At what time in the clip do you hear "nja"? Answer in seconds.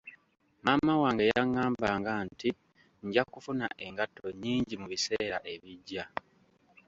3.05-3.23